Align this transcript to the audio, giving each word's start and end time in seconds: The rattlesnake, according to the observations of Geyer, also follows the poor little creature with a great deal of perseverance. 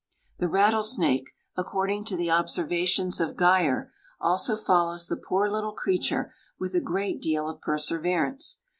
The 0.39 0.47
rattlesnake, 0.47 1.29
according 1.55 2.05
to 2.05 2.17
the 2.17 2.31
observations 2.31 3.19
of 3.19 3.37
Geyer, 3.37 3.91
also 4.19 4.57
follows 4.57 5.05
the 5.05 5.15
poor 5.15 5.47
little 5.47 5.73
creature 5.73 6.33
with 6.57 6.73
a 6.73 6.81
great 6.81 7.21
deal 7.21 7.47
of 7.47 7.61
perseverance. 7.61 8.61